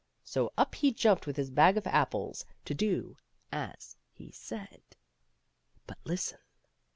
[0.11, 3.17] '* So up he jumped with his bag of apples, to do
[3.51, 4.81] as he said.
[5.85, 6.39] But listen